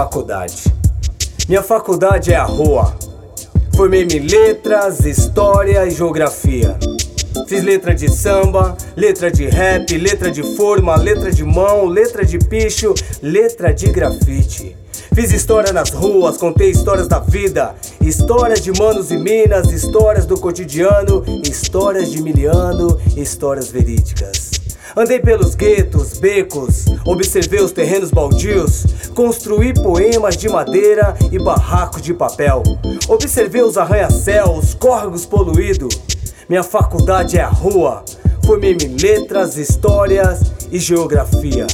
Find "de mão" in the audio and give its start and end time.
11.30-11.84